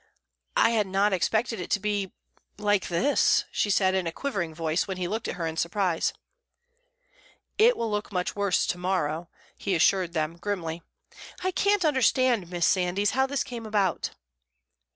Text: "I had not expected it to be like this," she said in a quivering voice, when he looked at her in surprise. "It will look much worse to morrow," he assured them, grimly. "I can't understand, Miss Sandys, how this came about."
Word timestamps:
"I 0.57 0.71
had 0.71 0.87
not 0.87 1.13
expected 1.13 1.59
it 1.59 1.69
to 1.69 1.79
be 1.79 2.11
like 2.57 2.87
this," 2.87 3.45
she 3.51 3.69
said 3.69 3.93
in 3.93 4.07
a 4.07 4.11
quivering 4.11 4.51
voice, 4.51 4.87
when 4.87 4.97
he 4.97 5.07
looked 5.07 5.27
at 5.27 5.35
her 5.35 5.45
in 5.45 5.57
surprise. 5.57 6.11
"It 7.59 7.77
will 7.77 7.91
look 7.91 8.11
much 8.11 8.35
worse 8.35 8.65
to 8.65 8.79
morrow," 8.79 9.29
he 9.55 9.75
assured 9.75 10.13
them, 10.13 10.37
grimly. 10.37 10.81
"I 11.43 11.51
can't 11.51 11.85
understand, 11.85 12.49
Miss 12.49 12.65
Sandys, 12.65 13.11
how 13.11 13.27
this 13.27 13.43
came 13.43 13.67
about." 13.67 14.09